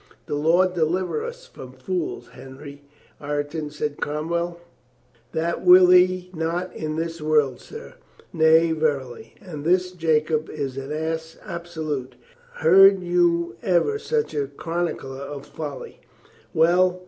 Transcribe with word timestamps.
"The 0.25 0.33
Lord 0.33 0.73
deliver 0.73 1.23
us 1.23 1.45
from 1.45 1.73
fools, 1.73 2.29
Henry 2.29 2.81
Ireton," 3.19 3.69
said 3.69 3.97
Cromwell. 4.01 4.59
"That 5.31 5.63
will 5.63 5.91
He 5.91 6.31
not 6.33 6.75
in 6.75 6.95
this 6.95 7.21
world, 7.21 7.59
sir." 7.59 7.93
"Nay, 8.33 8.71
verily. 8.71 9.35
And 9.41 9.63
this 9.63 9.91
Jacob 9.91 10.49
is 10.49 10.75
an 10.75 10.91
ass 10.91 11.37
absolute. 11.45 12.15
Heard 12.55 13.03
you 13.03 13.55
ever 13.61 13.99
such 13.99 14.33
a 14.33 14.47
chronicle 14.47 15.13
of 15.13 15.45
folly? 15.45 16.01
Well. 16.51 16.99